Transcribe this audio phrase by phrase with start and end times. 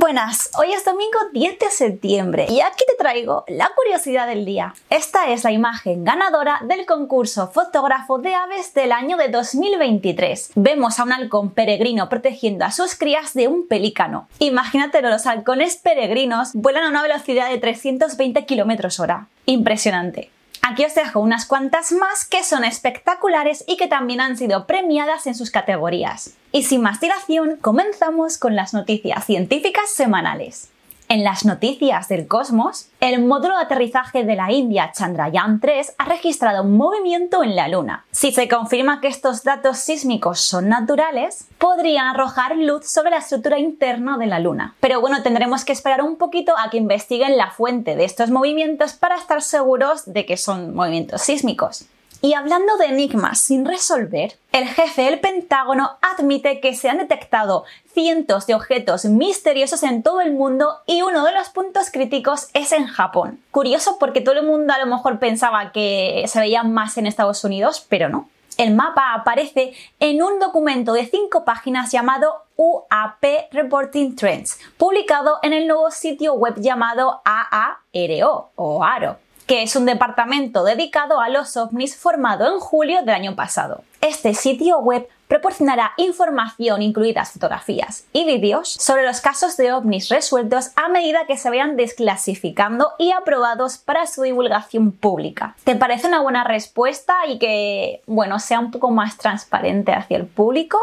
[0.00, 4.74] Buenas, hoy es domingo 10 de septiembre y aquí te traigo la curiosidad del día.
[4.88, 10.52] Esta es la imagen ganadora del concurso fotógrafo de aves del año de 2023.
[10.54, 14.26] Vemos a un halcón peregrino protegiendo a sus crías de un pelícano.
[14.38, 19.26] Imagínatelo, los halcones peregrinos vuelan a una velocidad de 320 km hora.
[19.44, 20.30] Impresionante.
[20.70, 25.26] Aquí os dejo unas cuantas más que son espectaculares y que también han sido premiadas
[25.26, 26.34] en sus categorías.
[26.52, 30.69] Y sin más dilación, comenzamos con las noticias científicas semanales.
[31.10, 36.04] En las noticias del cosmos, el módulo de aterrizaje de la India Chandrayaan 3 ha
[36.04, 38.04] registrado un movimiento en la Luna.
[38.12, 43.58] Si se confirma que estos datos sísmicos son naturales, podrían arrojar luz sobre la estructura
[43.58, 44.76] interna de la Luna.
[44.78, 48.92] Pero bueno, tendremos que esperar un poquito a que investiguen la fuente de estos movimientos
[48.92, 51.86] para estar seguros de que son movimientos sísmicos.
[52.22, 57.64] Y hablando de enigmas sin resolver, el jefe del Pentágono admite que se han detectado
[57.94, 62.72] cientos de objetos misteriosos en todo el mundo y uno de los puntos críticos es
[62.72, 63.40] en Japón.
[63.52, 67.42] Curioso porque todo el mundo a lo mejor pensaba que se veían más en Estados
[67.42, 68.28] Unidos, pero no.
[68.58, 75.54] El mapa aparece en un documento de cinco páginas llamado UAP Reporting Trends, publicado en
[75.54, 79.16] el nuevo sitio web llamado AARO o ARO
[79.50, 83.82] que es un departamento dedicado a los ovnis formado en julio del año pasado.
[84.00, 90.70] Este sitio web proporcionará información, incluidas fotografías y vídeos, sobre los casos de ovnis resueltos
[90.76, 95.56] a medida que se vayan desclasificando y aprobados para su divulgación pública.
[95.64, 100.26] ¿Te parece una buena respuesta y que, bueno, sea un poco más transparente hacia el
[100.26, 100.78] público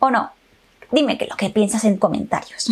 [0.00, 0.32] o no?
[0.90, 2.68] Dime qué lo que piensas en comentarios.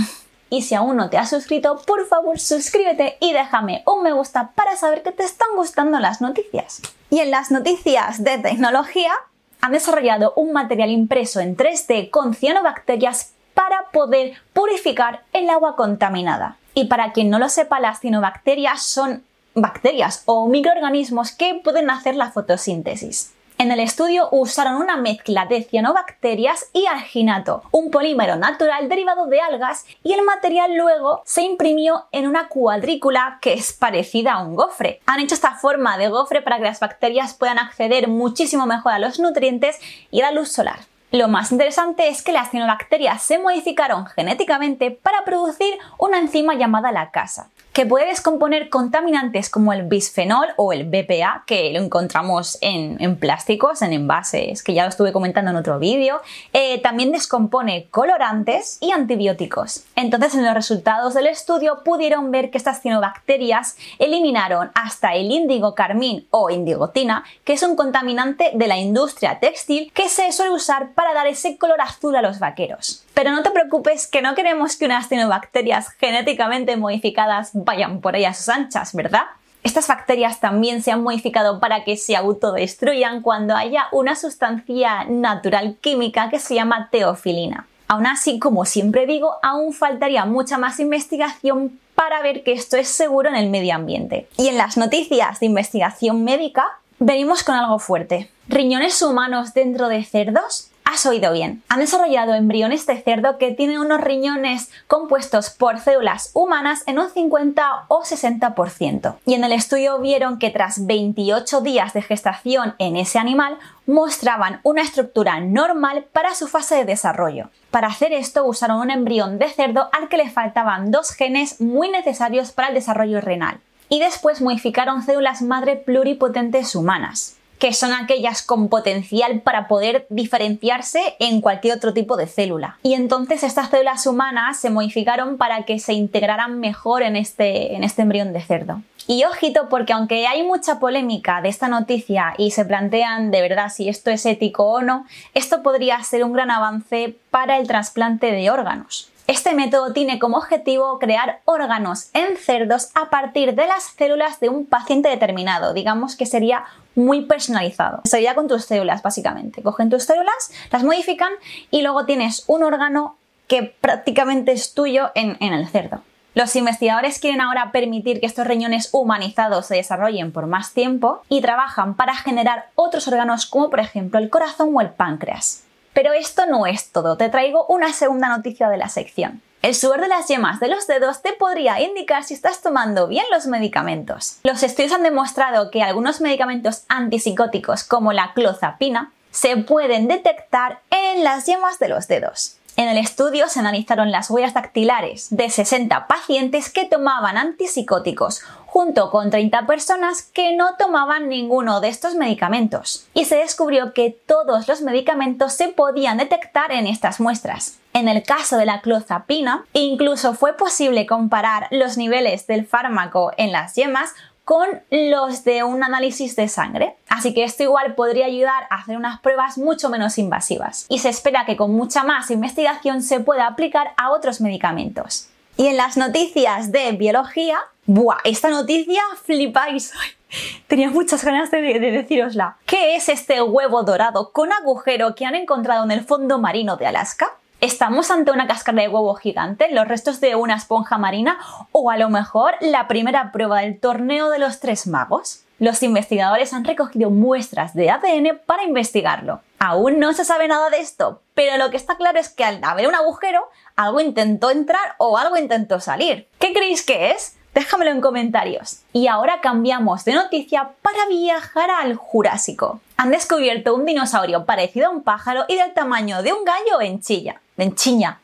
[0.51, 4.51] Y si aún no te has suscrito, por favor suscríbete y déjame un me gusta
[4.55, 6.83] para saber que te están gustando las noticias.
[7.09, 9.13] Y en las noticias de tecnología,
[9.61, 16.57] han desarrollado un material impreso en 3D con cianobacterias para poder purificar el agua contaminada.
[16.75, 19.23] Y para quien no lo sepa, las cianobacterias son
[19.55, 23.35] bacterias o microorganismos que pueden hacer la fotosíntesis.
[23.61, 29.43] En el estudio usaron una mezcla de cianobacterias y alginato, un polímero natural derivado de
[29.43, 34.57] algas, y el material luego se imprimió en una cuadrícula que es parecida a un
[34.57, 35.03] gofre.
[35.05, 38.99] Han hecho esta forma de gofre para que las bacterias puedan acceder muchísimo mejor a
[38.99, 39.79] los nutrientes
[40.11, 40.79] y a la luz solar.
[41.13, 46.93] Lo más interesante es que las cianobacterias se modificaron genéticamente para producir una enzima llamada
[46.93, 52.59] la casa que puede descomponer contaminantes como el bisfenol o el BPA, que lo encontramos
[52.61, 56.21] en, plásticos, en envases, que ya lo estuve comentando en otro vídeo.
[56.53, 59.85] Eh, también descompone colorantes y antibióticos.
[59.95, 65.75] Entonces, en los resultados del estudio pudieron ver que estas cianobacterias eliminaron hasta el índigo
[65.75, 70.93] carmín o indigotina, que es un contaminante de la industria textil que se suele usar
[70.95, 73.05] para dar ese color azul a los vaqueros.
[73.15, 78.25] Pero no te preocupes que no queremos que unas cianobacterias genéticamente modificadas vayan por ahí
[78.25, 79.25] a sus anchas, ¿verdad?
[79.63, 85.77] Estas bacterias también se han modificado para que se autodestruyan cuando haya una sustancia natural
[85.81, 87.67] química que se llama teofilina.
[87.87, 92.89] Aún así, como siempre digo, aún faltaría mucha más investigación para ver que esto es
[92.89, 94.29] seguro en el medio ambiente.
[94.39, 98.31] Y en las noticias de investigación médica, venimos con algo fuerte.
[98.49, 100.71] ¿Riñones humanos dentro de cerdos?
[100.93, 101.63] Has oído bien.
[101.69, 107.09] Han desarrollado embriones de cerdo que tienen unos riñones compuestos por células humanas en un
[107.09, 109.15] 50 o 60%.
[109.25, 113.57] Y en el estudio vieron que tras 28 días de gestación en ese animal
[113.87, 117.51] mostraban una estructura normal para su fase de desarrollo.
[117.71, 121.89] Para hacer esto usaron un embrión de cerdo al que le faltaban dos genes muy
[121.89, 123.61] necesarios para el desarrollo renal.
[123.89, 131.15] Y después modificaron células madre pluripotentes humanas que son aquellas con potencial para poder diferenciarse
[131.21, 132.79] en cualquier otro tipo de célula.
[132.83, 137.85] Y entonces estas células humanas se modificaron para que se integraran mejor en este, en
[137.85, 138.81] este embrión de cerdo.
[139.07, 143.69] Y ojito porque aunque hay mucha polémica de esta noticia y se plantean de verdad
[143.69, 145.05] si esto es ético o no,
[145.35, 149.11] esto podría ser un gran avance para el trasplante de órganos.
[149.27, 154.49] Este método tiene como objetivo crear órganos en cerdos a partir de las células de
[154.49, 156.65] un paciente determinado, digamos que sería
[156.95, 158.01] muy personalizado.
[158.05, 159.63] Sería con tus células, básicamente.
[159.63, 161.33] Cogen tus células, las modifican
[161.71, 163.17] y luego tienes un órgano
[163.47, 166.03] que prácticamente es tuyo en, en el cerdo.
[166.35, 171.41] Los investigadores quieren ahora permitir que estos riñones humanizados se desarrollen por más tiempo y
[171.41, 175.65] trabajan para generar otros órganos como por ejemplo el corazón o el páncreas.
[175.93, 179.43] Pero esto no es todo, te traigo una segunda noticia de la sección.
[179.63, 183.27] El sudor de las yemas de los dedos te podría indicar si estás tomando bien
[183.31, 184.39] los medicamentos.
[184.43, 191.25] Los estudios han demostrado que algunos medicamentos antipsicóticos como la clozapina se pueden detectar en
[191.25, 192.57] las yemas de los dedos.
[192.81, 199.11] En el estudio se analizaron las huellas dactilares de 60 pacientes que tomaban antipsicóticos junto
[199.11, 203.07] con 30 personas que no tomaban ninguno de estos medicamentos.
[203.13, 207.77] Y se descubrió que todos los medicamentos se podían detectar en estas muestras.
[207.93, 213.53] En el caso de la clozapina, incluso fue posible comparar los niveles del fármaco en
[213.53, 214.15] las yemas
[214.51, 216.97] con los de un análisis de sangre.
[217.09, 220.87] Así que esto igual podría ayudar a hacer unas pruebas mucho menos invasivas.
[220.89, 225.29] Y se espera que con mucha más investigación se pueda aplicar a otros medicamentos.
[225.57, 228.17] Y en las noticias de biología, ¡buah!
[228.25, 229.93] Esta noticia flipáis.
[230.67, 232.57] Tenía muchas ganas de, de decirosla.
[232.67, 236.89] ¿Qué es este huevo dorado con agujero que han encontrado en el fondo marino de
[236.89, 237.37] Alaska?
[237.61, 241.39] ¿Estamos ante una cáscara de huevo gigante, los restos de una esponja marina
[241.73, 245.45] o a lo mejor la primera prueba del torneo de los tres magos?
[245.59, 249.43] Los investigadores han recogido muestras de ADN para investigarlo.
[249.59, 252.65] Aún no se sabe nada de esto, pero lo que está claro es que al
[252.65, 253.47] haber un agujero,
[253.77, 256.29] algo intentó entrar o algo intentó salir.
[256.39, 257.37] ¿Qué creéis que es?
[257.53, 258.85] Déjamelo en comentarios.
[258.95, 262.81] Y ahora cambiamos de noticia para viajar al Jurásico.
[262.97, 267.01] Han descubierto un dinosaurio parecido a un pájaro y del tamaño de un gallo en
[267.01, 267.41] Chilla.
[267.61, 268.19] En Chiña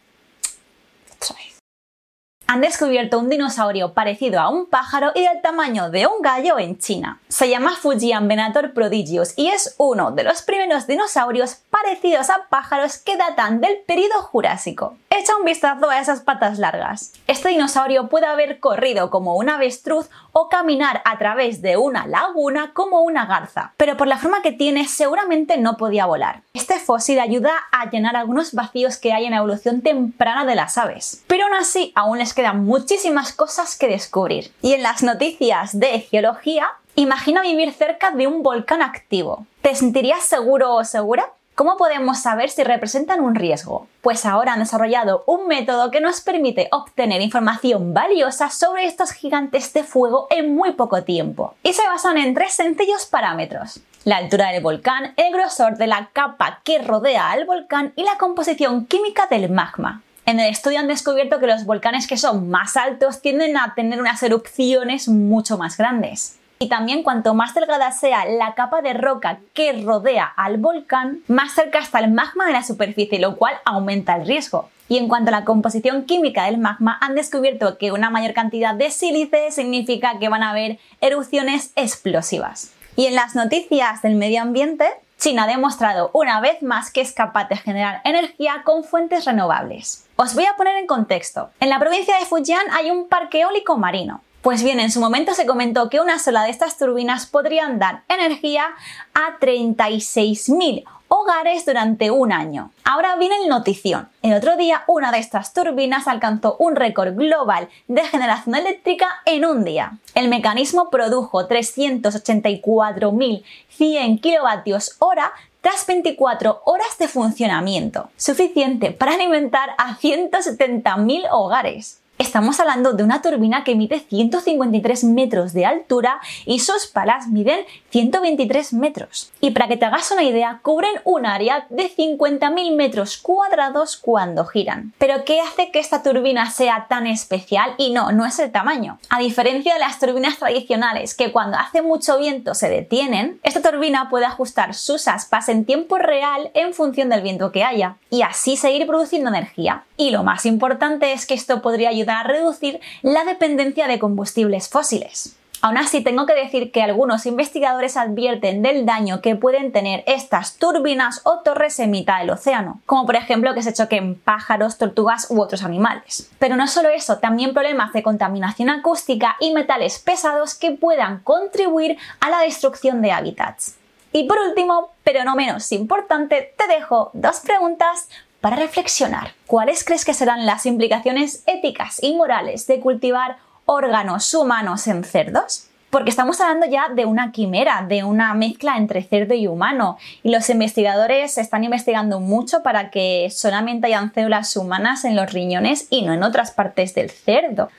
[2.46, 6.78] han descubierto un dinosaurio parecido a un pájaro y del tamaño de un gallo en
[6.78, 7.20] China.
[7.28, 12.98] Se llama Fujian Venator prodigius y es uno de los primeros dinosaurios parecidos a pájaros
[12.98, 14.96] que datan del período Jurásico.
[15.18, 17.14] Echa un vistazo a esas patas largas.
[17.26, 22.72] Este dinosaurio puede haber corrido como un avestruz o caminar a través de una laguna
[22.74, 26.42] como una garza, pero por la forma que tiene seguramente no podía volar.
[26.52, 30.76] Este fósil ayuda a llenar algunos vacíos que hay en la evolución temprana de las
[30.76, 34.52] aves, pero aún así aún les quedan muchísimas cosas que descubrir.
[34.60, 39.46] Y en las noticias de geología, imagina vivir cerca de un volcán activo.
[39.62, 41.32] ¿Te sentirías seguro o segura?
[41.56, 43.86] ¿Cómo podemos saber si representan un riesgo?
[44.02, 49.72] Pues ahora han desarrollado un método que nos permite obtener información valiosa sobre estos gigantes
[49.72, 51.54] de fuego en muy poco tiempo.
[51.62, 53.80] Y se basan en tres sencillos parámetros.
[54.04, 58.18] La altura del volcán, el grosor de la capa que rodea al volcán y la
[58.18, 60.02] composición química del magma.
[60.26, 63.98] En el estudio han descubierto que los volcanes que son más altos tienden a tener
[63.98, 66.38] unas erupciones mucho más grandes.
[66.58, 71.52] Y también cuanto más delgada sea la capa de roca que rodea al volcán, más
[71.52, 74.70] cerca está el magma de la superficie, lo cual aumenta el riesgo.
[74.88, 78.74] Y en cuanto a la composición química del magma, han descubierto que una mayor cantidad
[78.74, 82.72] de sílice significa que van a haber erupciones explosivas.
[82.94, 84.86] Y en las noticias del medio ambiente,
[85.18, 90.06] China ha demostrado una vez más que es capaz de generar energía con fuentes renovables.
[90.16, 91.50] Os voy a poner en contexto.
[91.60, 94.22] En la provincia de Fujian hay un parque eólico marino.
[94.46, 98.04] Pues bien, en su momento se comentó que una sola de estas turbinas podrían dar
[98.08, 98.66] energía
[99.12, 102.70] a 36.000 hogares durante un año.
[102.84, 104.08] Ahora viene el notición.
[104.22, 109.44] El otro día una de estas turbinas alcanzó un récord global de generación eléctrica en
[109.44, 109.98] un día.
[110.14, 119.96] El mecanismo produjo 384.100 kilovatios hora tras 24 horas de funcionamiento, suficiente para alimentar a
[119.96, 122.00] 170.000 hogares.
[122.18, 127.66] Estamos hablando de una turbina que mide 153 metros de altura y sus palas miden
[127.90, 129.32] 123 metros.
[129.42, 134.46] Y para que te hagas una idea, cubren un área de 50.000 metros cuadrados cuando
[134.46, 134.94] giran.
[134.96, 137.74] Pero ¿qué hace que esta turbina sea tan especial?
[137.76, 138.98] Y no, no es el tamaño.
[139.10, 144.08] A diferencia de las turbinas tradicionales que cuando hace mucho viento se detienen, esta turbina
[144.08, 148.56] puede ajustar sus aspas en tiempo real en función del viento que haya y así
[148.56, 149.84] seguir produciendo energía.
[149.98, 154.68] Y lo más importante es que esto podría ayudar a reducir la dependencia de combustibles
[154.68, 155.36] fósiles.
[155.62, 160.58] Aún así, tengo que decir que algunos investigadores advierten del daño que pueden tener estas
[160.58, 165.28] turbinas o torres en mitad del océano, como por ejemplo que se choquen pájaros, tortugas
[165.30, 166.30] u otros animales.
[166.38, 171.96] Pero no solo eso, también problemas de contaminación acústica y metales pesados que puedan contribuir
[172.20, 173.76] a la destrucción de hábitats.
[174.12, 178.08] Y por último, pero no menos importante, te dejo dos preguntas
[178.40, 179.32] para reflexionar.
[179.46, 185.68] ¿Cuáles crees que serán las implicaciones éticas y morales de cultivar órganos humanos en cerdos?
[185.90, 190.30] Porque estamos hablando ya de una quimera, de una mezcla entre cerdo y humano, y
[190.30, 196.02] los investigadores están investigando mucho para que solamente hayan células humanas en los riñones y
[196.02, 197.70] no en otras partes del cerdo.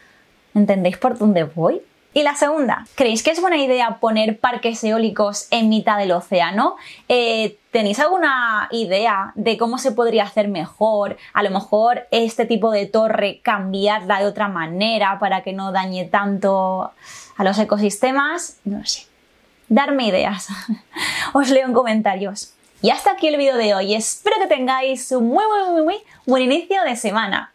[0.56, 1.82] ¿Entendéis por dónde voy?
[2.14, 6.76] Y la segunda, ¿creéis que es buena idea poner parques eólicos en mitad del océano?
[7.10, 11.18] Eh, ¿Tenéis alguna idea de cómo se podría hacer mejor?
[11.34, 16.06] A lo mejor este tipo de torre cambiarla de otra manera para que no dañe
[16.06, 16.92] tanto
[17.36, 18.58] a los ecosistemas.
[18.64, 19.06] No sé.
[19.70, 20.48] Darme ideas.
[21.34, 22.54] Os leo en comentarios.
[22.82, 23.94] Y hasta aquí el vídeo de hoy.
[23.94, 27.52] Espero que tengáis un muy, muy, muy, muy buen inicio de semana.